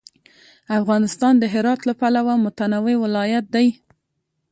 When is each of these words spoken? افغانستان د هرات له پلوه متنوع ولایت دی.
افغانستان 0.79 1.33
د 1.37 1.43
هرات 1.53 1.79
له 1.87 1.93
پلوه 1.99 2.33
متنوع 2.45 2.95
ولایت 3.03 3.45
دی. 3.55 3.67